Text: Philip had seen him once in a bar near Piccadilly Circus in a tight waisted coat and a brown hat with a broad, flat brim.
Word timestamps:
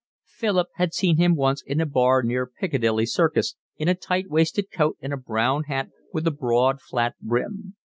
Philip 0.25 0.69
had 0.77 0.95
seen 0.95 1.17
him 1.17 1.35
once 1.35 1.61
in 1.61 1.79
a 1.79 1.85
bar 1.85 2.23
near 2.23 2.47
Piccadilly 2.47 3.05
Circus 3.05 3.55
in 3.77 3.87
a 3.87 3.93
tight 3.93 4.31
waisted 4.31 4.71
coat 4.71 4.97
and 4.99 5.13
a 5.13 5.15
brown 5.15 5.65
hat 5.65 5.89
with 6.11 6.25
a 6.25 6.31
broad, 6.31 6.81
flat 6.81 7.13
brim. 7.21 7.75